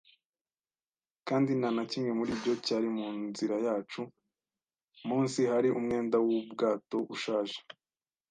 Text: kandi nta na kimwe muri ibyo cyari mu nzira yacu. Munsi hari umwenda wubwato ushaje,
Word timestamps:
kandi 1.27 1.51
nta 1.59 1.69
na 1.75 1.83
kimwe 1.91 2.11
muri 2.19 2.31
ibyo 2.35 2.53
cyari 2.65 2.87
mu 2.95 3.07
nzira 3.27 3.55
yacu. 3.67 4.01
Munsi 5.07 5.39
hari 5.51 5.69
umwenda 5.79 6.17
wubwato 6.25 6.97
ushaje, 7.15 7.57